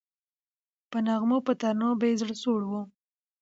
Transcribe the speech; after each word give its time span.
په 0.91 0.97
نغمو 1.05 1.37
په 1.47 1.53
ترانو 1.59 1.89
به 1.99 2.05
یې 2.09 2.15
زړه 2.21 2.35
سوړ 2.41 2.61
وو 2.69 2.81